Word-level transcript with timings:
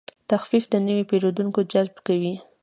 تخفیف 0.31 0.63
د 0.69 0.75
نوي 0.87 1.03
پیرودونکو 1.09 1.59
جذب 1.71 1.95
کوي. 2.07 2.33